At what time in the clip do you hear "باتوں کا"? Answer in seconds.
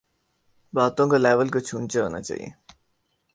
0.73-1.17